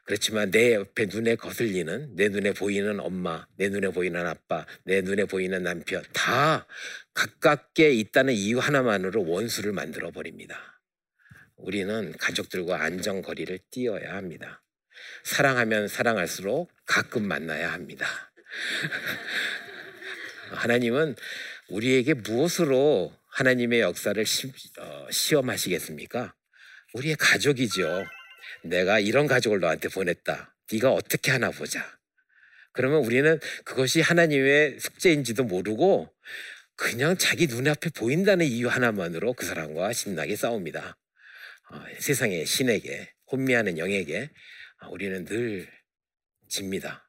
그렇지만 0.05 0.49
내 0.49 0.73
옆에 0.73 1.05
눈에 1.05 1.35
거슬리는 1.35 2.15
내 2.15 2.29
눈에 2.29 2.53
보이는 2.53 2.99
엄마, 2.99 3.45
내 3.57 3.69
눈에 3.69 3.89
보이는 3.89 4.25
아빠, 4.25 4.65
내 4.83 5.01
눈에 5.01 5.25
보이는 5.25 5.61
남편 5.61 6.03
다 6.13 6.65
가깝게 7.13 7.91
있다는 7.91 8.33
이유 8.33 8.57
하나만으로 8.57 9.23
원수를 9.27 9.71
만들어 9.71 10.09
버립니다. 10.09 10.81
우리는 11.57 12.13
가족들과 12.17 12.81
안정거리를 12.81 13.59
띄어야 13.69 14.15
합니다. 14.15 14.63
사랑하면 15.23 15.87
사랑할수록 15.87 16.71
가끔 16.85 17.27
만나야 17.27 17.71
합니다. 17.71 18.07
하나님은 20.51 21.15
우리에게 21.69 22.13
무엇으로 22.13 23.13
하나님의 23.27 23.81
역사를 23.81 24.25
시, 24.25 24.51
어, 24.79 25.07
시험하시겠습니까? 25.11 26.33
우리의 26.93 27.15
가족이죠. 27.15 28.05
내가 28.63 28.99
이런 28.99 29.27
가족을 29.27 29.59
너한테 29.59 29.89
보냈다. 29.89 30.55
네가 30.71 30.91
어떻게 30.91 31.31
하나 31.31 31.51
보자. 31.51 31.97
그러면 32.73 33.03
우리는 33.03 33.39
그것이 33.65 34.01
하나님의 34.01 34.79
숙제인지도 34.79 35.43
모르고 35.43 36.13
그냥 36.75 37.17
자기 37.17 37.47
눈앞에 37.47 37.89
보인다는 37.89 38.45
이유 38.45 38.67
하나만으로 38.67 39.33
그 39.33 39.45
사람과 39.45 39.91
신나게 39.93 40.35
싸웁니다. 40.35 40.97
어, 41.71 41.83
세상의 41.99 42.45
신에게 42.45 43.13
혼미하는 43.31 43.77
영에게 43.77 44.29
어, 44.81 44.89
우리는 44.89 45.25
늘 45.25 45.67
집니다. 46.47 47.08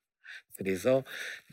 그래서 0.61 1.05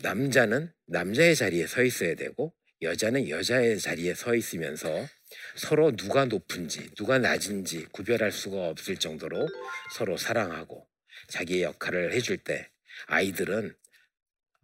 남자는 0.01 0.69
남자의 0.85 1.33
자리에 1.33 1.65
서 1.65 1.81
있어야 1.81 2.15
되고 2.15 2.53
여자는 2.81 3.29
여자의 3.29 3.79
자리에 3.79 4.13
서 4.13 4.35
있으면서 4.35 5.07
서로 5.55 5.95
누가 5.95 6.25
높은지 6.25 6.89
누가 6.93 7.17
낮은지 7.17 7.85
구별할 7.93 8.33
수가 8.33 8.67
없을 8.67 8.97
정도로 8.97 9.47
서로 9.95 10.17
사랑하고 10.17 10.85
자기의 11.29 11.63
역할을 11.63 12.11
해줄 12.11 12.37
때 12.37 12.69
아이들은 13.05 13.73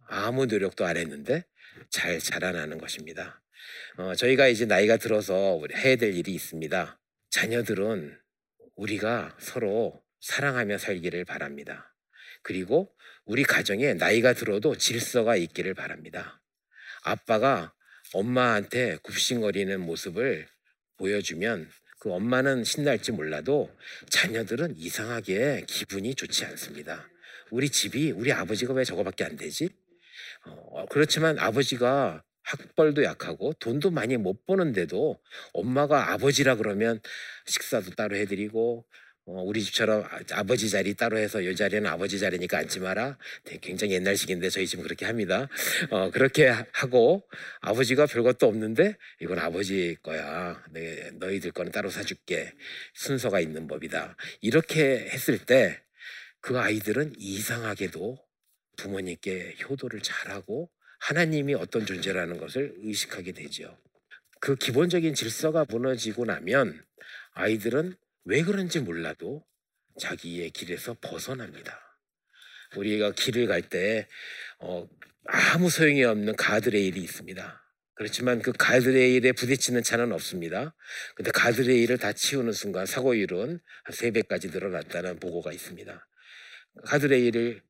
아무 0.08 0.44
노력도 0.44 0.84
안 0.84 0.98
했는데 0.98 1.46
잘 1.88 2.18
자라나는 2.18 2.76
것입니다. 2.76 3.42
어, 3.96 4.14
저희가 4.14 4.48
이제 4.48 4.66
나이가 4.66 4.98
들어서 4.98 5.58
해야 5.74 5.96
될 5.96 6.14
일이 6.14 6.34
있습니다. 6.34 7.00
자녀들은 7.30 8.18
우리가 8.76 9.38
서로 9.40 10.04
사랑하며 10.20 10.76
살기를 10.76 11.24
바랍니다. 11.24 11.94
그리고 12.42 12.94
우리 13.26 13.42
가정에 13.42 13.94
나이가 13.94 14.34
들어도 14.34 14.76
질서가 14.76 15.36
있기를 15.36 15.74
바랍니다. 15.74 16.42
아빠가 17.02 17.72
엄마한테 18.12 18.98
굽신거리는 19.02 19.80
모습을 19.80 20.46
보여주면 20.98 21.70
그 21.98 22.12
엄마는 22.12 22.64
신날지 22.64 23.12
몰라도 23.12 23.74
자녀들은 24.10 24.76
이상하게 24.76 25.64
기분이 25.66 26.14
좋지 26.14 26.44
않습니다. 26.44 27.08
우리 27.50 27.70
집이 27.70 28.12
우리 28.12 28.30
아버지가 28.30 28.74
왜 28.74 28.84
저거밖에 28.84 29.24
안 29.24 29.36
되지? 29.36 29.70
어, 30.44 30.84
그렇지만 30.90 31.38
아버지가 31.38 32.22
학벌도 32.42 33.04
약하고 33.04 33.54
돈도 33.54 33.90
많이 33.90 34.18
못 34.18 34.44
버는데도 34.44 35.18
엄마가 35.54 36.12
아버지라 36.12 36.56
그러면 36.56 37.00
식사도 37.46 37.92
따로 37.92 38.16
해드리고 38.16 38.84
어, 39.26 39.40
우리 39.42 39.62
집처럼 39.62 40.04
아- 40.04 40.20
아버지 40.32 40.68
자리 40.68 40.94
따로 40.94 41.16
해서 41.16 41.40
이 41.40 41.56
자리는 41.56 41.86
아버지 41.86 42.18
자리니까 42.18 42.58
앉지 42.58 42.80
마라. 42.80 43.16
굉장히 43.62 43.94
옛날식인데 43.94 44.50
저희 44.50 44.66
집은 44.66 44.84
그렇게 44.84 45.06
합니다. 45.06 45.48
어, 45.90 46.10
그렇게 46.10 46.46
하- 46.46 46.66
하고 46.72 47.26
아버지가 47.62 48.04
별것도 48.06 48.46
없는데 48.46 48.96
이건 49.20 49.38
아버지 49.38 49.96
거야. 50.02 50.62
네, 50.72 51.10
너희들 51.14 51.52
거는 51.52 51.72
따로 51.72 51.88
사줄게. 51.88 52.52
순서가 52.92 53.40
있는 53.40 53.66
법이다. 53.66 54.16
이렇게 54.42 55.08
했을 55.10 55.38
때 55.38 55.80
그 56.46 56.58
아이들은 56.58 57.14
이상하게도 57.16 58.18
부모님께 58.76 59.56
효도를 59.64 60.02
잘하고 60.02 60.68
하나님이 61.00 61.54
어떤 61.54 61.86
존재라는 61.86 62.36
것을 62.36 62.74
의식하게 62.82 63.32
되죠. 63.32 63.78
그 64.40 64.54
기본적인 64.54 65.14
질서가 65.14 65.64
무너지고 65.66 66.26
나면 66.26 66.84
아이들은 67.32 67.96
왜 68.24 68.42
그런지 68.42 68.80
몰라도 68.80 69.44
자기의 70.00 70.50
길에서 70.50 70.96
벗어납니다. 71.00 71.80
우리가 72.76 73.12
길을 73.12 73.46
갈때 73.46 74.08
어, 74.58 74.88
아무 75.26 75.70
소용이 75.70 76.04
없는 76.04 76.36
가드레일이 76.36 77.00
있습니다. 77.00 77.60
그렇지만 77.96 78.42
그 78.42 78.52
가드레일에 78.52 79.32
부딪히는 79.32 79.82
차는 79.82 80.12
없습니다. 80.12 80.74
근데 81.14 81.30
가드레일을 81.30 81.98
다 81.98 82.12
치우는 82.12 82.52
순간 82.52 82.86
사고율은 82.86 83.60
한 83.84 83.94
3배까지 83.94 84.52
늘어났다는 84.52 85.20
보고가 85.20 85.52
있습니다. 85.52 86.06
가드레일을 86.86 87.62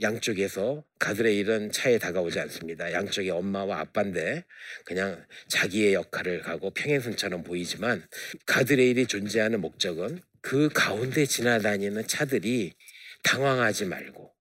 양쪽에서 0.00 0.84
가드레일은 0.98 1.72
차에 1.72 1.98
다가오지 1.98 2.40
않습니다. 2.40 2.92
양쪽에 2.92 3.30
엄마와 3.30 3.80
아빠인데 3.80 4.44
그냥 4.84 5.24
자기의 5.48 5.94
역할을 5.94 6.40
가고 6.40 6.70
평행선처럼 6.70 7.44
보이지만 7.44 8.06
가드레일이 8.46 9.06
존재하는 9.06 9.60
목적은 9.60 10.20
그 10.40 10.70
가운데 10.72 11.26
지나다니는 11.26 12.06
차들이 12.06 12.72
당황하지 13.24 13.86
말고 13.86 14.32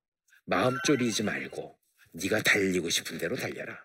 마음 0.46 0.78
졸이지 0.86 1.24
말고 1.24 1.78
네가 2.14 2.42
달리고 2.42 2.90
싶은 2.90 3.18
대로 3.18 3.36
달려라. 3.36 3.78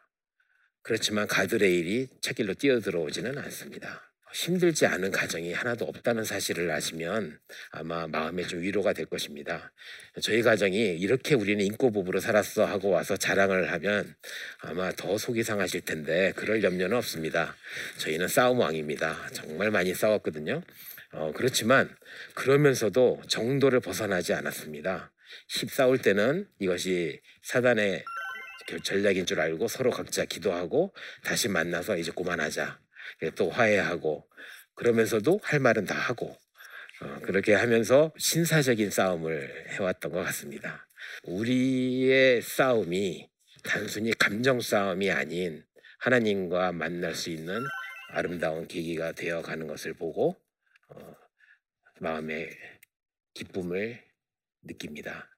그렇지만 0.82 1.26
가드레일이 1.26 2.08
차길로 2.20 2.54
뛰어들어오지는 2.54 3.36
않습니다. 3.38 4.13
힘들지 4.34 4.84
않은 4.86 5.12
가정이 5.12 5.52
하나도 5.52 5.84
없다는 5.84 6.24
사실을 6.24 6.68
아시면 6.72 7.38
아마 7.70 8.08
마음에 8.08 8.42
좀 8.42 8.60
위로가 8.62 8.92
될 8.92 9.06
것입니다. 9.06 9.72
저희 10.20 10.42
가정이 10.42 10.96
이렇게 10.96 11.36
우리는 11.36 11.64
인고 11.64 11.92
부부로 11.92 12.18
살았어 12.18 12.64
하고 12.64 12.90
와서 12.90 13.16
자랑을 13.16 13.70
하면 13.70 14.16
아마 14.58 14.90
더 14.90 15.16
속이 15.16 15.44
상하실 15.44 15.82
텐데 15.82 16.32
그럴 16.34 16.64
염려는 16.64 16.96
없습니다. 16.96 17.54
저희는 17.98 18.26
싸움 18.26 18.58
왕입니다. 18.58 19.30
정말 19.32 19.70
많이 19.70 19.94
싸웠거든요. 19.94 20.62
어, 21.12 21.32
그렇지만 21.32 21.94
그러면서도 22.34 23.22
정도를 23.28 23.78
벗어나지 23.78 24.34
않았습니다. 24.34 25.12
힘싸울 25.48 25.98
때는 25.98 26.48
이것이 26.58 27.20
사단의 27.42 28.04
그 28.66 28.82
전략인 28.82 29.26
줄 29.26 29.38
알고 29.38 29.68
서로 29.68 29.90
각자 29.92 30.24
기도하고 30.24 30.92
다시 31.22 31.48
만나서 31.48 31.98
이제 31.98 32.10
그만하자. 32.10 32.83
예, 33.22 33.30
또 33.30 33.50
화해하고 33.50 34.28
그러면서도 34.74 35.40
할 35.42 35.60
말은 35.60 35.84
다 35.84 35.94
하고 35.94 36.36
어, 37.00 37.20
그렇게 37.22 37.54
하면서 37.54 38.12
신사적인 38.18 38.90
싸움을 38.90 39.70
해왔던 39.70 40.12
것 40.12 40.22
같습니다. 40.24 40.86
우리의 41.24 42.42
싸움이 42.42 43.28
단순히 43.62 44.12
감정 44.12 44.60
싸움이 44.60 45.10
아닌 45.10 45.64
하나님과 45.98 46.72
만날 46.72 47.14
수 47.14 47.30
있는 47.30 47.62
아름다운 48.08 48.68
계기가 48.68 49.12
되어 49.12 49.42
가는 49.42 49.66
것을 49.66 49.94
보고 49.94 50.36
어, 50.88 51.14
마음의 52.00 52.50
기쁨을 53.34 54.02
느낍니다. 54.62 55.28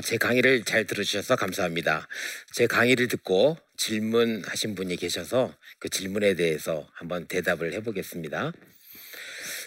아, 0.00 0.02
제 0.02 0.16
강의를 0.16 0.64
잘 0.64 0.86
들으셔서 0.86 1.36
감사합니다. 1.36 2.08
제 2.54 2.66
강의를 2.66 3.06
듣고 3.08 3.58
질문하신 3.76 4.74
분이 4.74 4.96
계셔서 4.96 5.54
그 5.78 5.90
질문에 5.90 6.36
대해서 6.36 6.88
한번 6.94 7.26
대답을 7.28 7.74
해보겠습니다. 7.74 8.52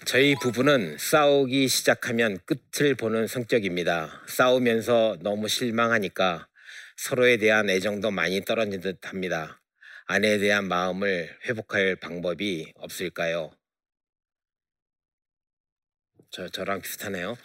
저희 0.06 0.34
부부는 0.42 0.98
싸우기 0.98 1.68
시작하면 1.68 2.40
끝을 2.48 2.96
보는 2.96 3.28
성격입니다. 3.28 4.24
싸우면서 4.28 5.18
너무 5.22 5.48
실망하니까 5.48 6.48
서로에 6.98 7.38
대한 7.38 7.70
애정도 7.70 8.10
많이 8.10 8.44
떨어진 8.44 8.82
듯 8.82 8.98
합니다. 9.04 9.62
아내에 10.08 10.40
대한 10.40 10.68
마음을 10.68 11.30
회복할 11.46 11.96
방법이 11.96 12.74
없을까요? 12.78 13.52
저, 16.32 16.50
저랑 16.50 16.82
비슷하네요. 16.82 17.38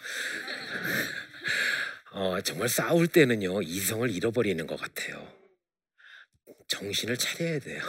어, 2.13 2.41
정말 2.41 2.69
싸울 2.69 3.07
때는요, 3.07 3.63
이성을 3.63 4.11
잃어버리는 4.11 4.67
것 4.67 4.81
같아요. 4.81 5.27
정신을 6.69 7.17
차려야 7.17 7.59
돼요. 7.61 7.83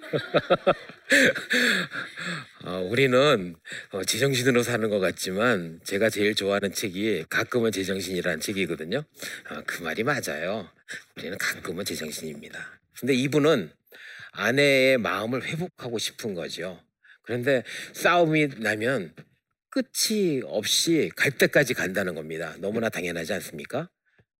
어, 2.64 2.78
우리는 2.90 3.54
어, 3.92 4.04
제정신으로 4.04 4.62
사는 4.62 4.88
것 4.88 4.98
같지만 4.98 5.80
제가 5.84 6.10
제일 6.10 6.34
좋아하는 6.34 6.72
책이 6.72 7.26
가끔은 7.28 7.72
제정신이라는 7.72 8.40
책이거든요. 8.40 8.98
어, 8.98 9.62
그 9.66 9.82
말이 9.82 10.02
맞아요. 10.02 10.68
우리는 11.16 11.36
가끔은 11.38 11.84
제정신입니다. 11.84 12.80
근데 12.98 13.14
이분은 13.14 13.70
아내의 14.32 14.98
마음을 14.98 15.44
회복하고 15.44 15.98
싶은 15.98 16.34
거죠. 16.34 16.82
그런데 17.22 17.62
싸움이 17.92 18.48
나면 18.58 19.14
끝이 19.70 20.42
없이 20.44 21.10
갈 21.16 21.30
때까지 21.30 21.74
간다는 21.74 22.14
겁니다. 22.14 22.56
너무나 22.58 22.88
당연하지 22.88 23.32
않습니까? 23.34 23.88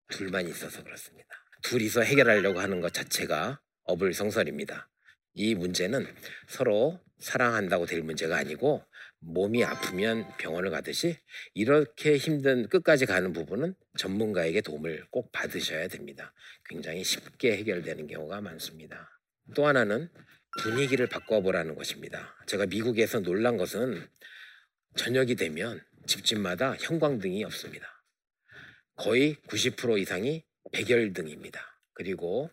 둘만 0.08 0.48
있어서 0.48 0.82
그렇습니다. 0.82 1.28
둘이서 1.62 2.02
해결하려고 2.02 2.60
하는 2.60 2.80
것 2.80 2.92
자체가 2.92 3.60
어불성설입니다. 3.84 4.88
이 5.34 5.54
문제는 5.54 6.06
서로 6.48 7.00
사랑한다고 7.18 7.86
될 7.86 8.02
문제가 8.02 8.36
아니고 8.36 8.84
몸이 9.20 9.62
아프면 9.64 10.26
병원을 10.38 10.70
가듯이 10.70 11.18
이렇게 11.54 12.16
힘든 12.16 12.68
끝까지 12.68 13.06
가는 13.06 13.32
부분은 13.32 13.74
전문가에게 13.98 14.62
도움을 14.62 15.06
꼭 15.10 15.30
받으셔야 15.30 15.88
됩니다. 15.88 16.32
굉장히 16.68 17.04
쉽게 17.04 17.56
해결되는 17.58 18.06
경우가 18.08 18.40
많습니다. 18.40 19.20
또 19.54 19.66
하나는 19.66 20.08
분위기를 20.62 21.06
바꿔보라는 21.06 21.74
것입니다. 21.74 22.34
제가 22.46 22.66
미국에서 22.66 23.20
놀란 23.20 23.56
것은 23.56 24.08
저녁이 24.96 25.34
되면 25.36 25.82
집집마다 26.06 26.74
형광등이 26.76 27.44
없습니다. 27.44 28.02
거의 28.96 29.36
90% 29.46 29.98
이상이 30.00 30.44
백열등입니다. 30.72 31.60
그리고 31.94 32.50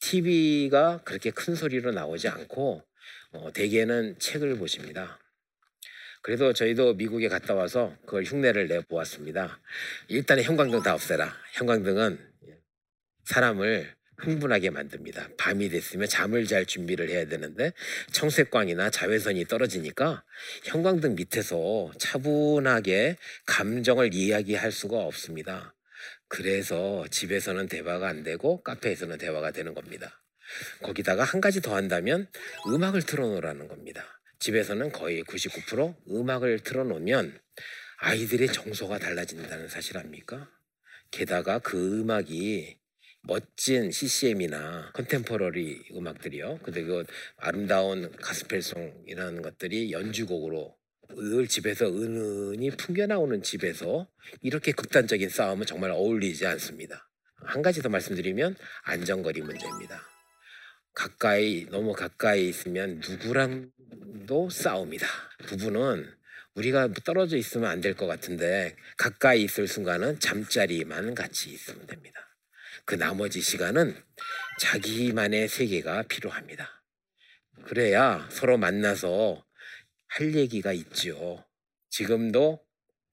TV가 0.00 1.02
그렇게 1.04 1.30
큰 1.30 1.54
소리로 1.54 1.92
나오지 1.92 2.28
않고 2.28 2.82
어, 3.32 3.52
대개는 3.52 4.18
책을 4.18 4.58
보십니다. 4.58 5.18
그래도 6.22 6.52
저희도 6.52 6.94
미국에 6.94 7.28
갔다 7.28 7.54
와서 7.54 7.96
그걸 8.02 8.24
흉내를 8.24 8.68
내 8.68 8.80
보았습니다. 8.80 9.60
일단 10.08 10.40
형광등 10.40 10.82
다 10.82 10.94
없애라. 10.94 11.34
형광등은 11.54 12.32
사람을 13.24 13.96
흥분하게 14.22 14.70
만듭니다. 14.70 15.30
밤이 15.36 15.68
됐으면 15.68 16.08
잠을 16.08 16.46
잘 16.46 16.64
준비를 16.64 17.10
해야 17.10 17.26
되는데 17.26 17.72
청색광이나 18.12 18.90
자외선이 18.90 19.46
떨어지니까 19.46 20.24
형광등 20.64 21.16
밑에서 21.16 21.92
차분하게 21.98 23.16
감정을 23.46 24.14
이야기할 24.14 24.72
수가 24.72 24.98
없습니다. 24.98 25.74
그래서 26.28 27.04
집에서는 27.10 27.68
대화가 27.68 28.08
안 28.08 28.22
되고 28.22 28.62
카페에서는 28.62 29.18
대화가 29.18 29.50
되는 29.50 29.74
겁니다. 29.74 30.22
거기다가 30.82 31.24
한 31.24 31.40
가지 31.40 31.60
더 31.60 31.74
한다면 31.74 32.28
음악을 32.66 33.02
틀어놓으라는 33.02 33.68
겁니다. 33.68 34.20
집에서는 34.38 34.92
거의 34.92 35.22
99% 35.24 35.94
음악을 36.10 36.60
틀어놓으면 36.60 37.38
아이들의 37.98 38.48
정서가 38.48 38.98
달라진다는 38.98 39.68
사실 39.68 39.96
압니까? 39.98 40.50
게다가 41.10 41.58
그 41.58 42.00
음악이 42.00 42.81
멋진 43.24 43.90
CCM이나 43.90 44.90
컨템퍼러리 44.94 45.84
음악들이요. 45.94 46.58
근데 46.62 46.82
그 46.82 47.04
아름다운 47.36 48.10
가스펠송이라는 48.16 49.42
것들이 49.42 49.92
연주곡으로 49.92 50.76
늘 51.14 51.46
집에서 51.46 51.86
은은히 51.86 52.70
풍겨나오는 52.70 53.42
집에서 53.42 54.08
이렇게 54.40 54.72
극단적인 54.72 55.28
싸움은 55.28 55.66
정말 55.66 55.90
어울리지 55.90 56.46
않습니다. 56.46 57.08
한 57.44 57.62
가지 57.62 57.82
더 57.82 57.88
말씀드리면 57.88 58.56
안전거리 58.84 59.40
문제입니다. 59.42 60.02
가까이 60.94 61.66
너무 61.70 61.92
가까이 61.92 62.48
있으면 62.48 63.00
누구랑도 63.06 64.50
싸웁니다. 64.50 65.06
부부는 65.46 66.10
우리가 66.54 66.92
떨어져 67.04 67.36
있으면 67.36 67.70
안 67.70 67.80
될 67.80 67.94
것 67.94 68.06
같은데 68.06 68.76
가까이 68.96 69.42
있을 69.42 69.68
순간은 69.68 70.18
잠자리만 70.20 71.14
같이 71.14 71.50
있으면 71.50 71.86
됩니다. 71.86 72.31
그 72.84 72.94
나머지 72.96 73.40
시간은 73.40 73.96
자기만의 74.58 75.48
세계가 75.48 76.04
필요합니다. 76.04 76.82
그래야 77.64 78.28
서로 78.30 78.58
만나서 78.58 79.44
할 80.08 80.34
얘기가 80.34 80.72
있죠. 80.72 81.44
지금도 81.90 82.64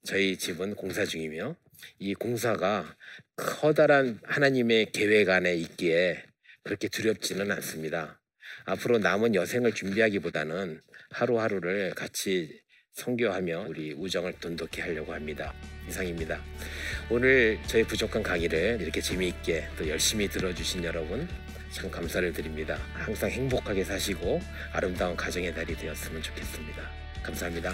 저희 0.06 0.38
집은 0.38 0.76
공사 0.76 1.06
중이며 1.06 1.56
이 2.00 2.14
공사가 2.14 2.96
커다란 3.36 4.20
하나님의 4.24 4.92
계획 4.92 5.30
안에 5.30 5.56
있기에 5.56 6.24
그렇게 6.64 6.88
두렵지는 6.88 7.52
않습니다. 7.52 8.20
앞으로 8.66 8.98
남은 8.98 9.36
여생을 9.36 9.74
준비하기보다는 9.74 10.82
하루하루를 11.12 11.94
같이 11.96 12.62
성교하며 12.94 13.66
우리 13.70 13.94
우정을 13.94 14.34
돈독히 14.40 14.82
하려고 14.82 15.14
합니다. 15.14 15.54
이상입니다. 15.88 16.40
오늘 17.10 17.60
저의 17.68 17.84
부족한 17.86 18.22
강의를 18.24 18.80
이렇게 18.82 19.02
재미있게 19.02 19.68
또 19.78 19.88
열심히 19.88 20.28
들어주신 20.28 20.84
여러분 20.84 21.28
참 21.72 21.90
감사를 21.90 22.32
드립니다. 22.34 22.78
항상 22.94 23.30
행복하게 23.30 23.84
사시고 23.84 24.42
아름다운 24.74 25.16
가정의 25.16 25.54
달이 25.54 25.76
되었으면 25.76 26.22
좋겠습니다. 26.22 26.82
감사합니다. 27.24 27.74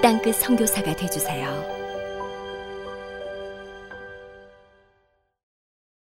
땅끝 0.00 0.36
성교사가 0.36 0.94
되주세요 0.94 1.77